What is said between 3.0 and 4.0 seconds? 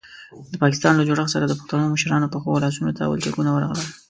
ولچکونه ورغلل.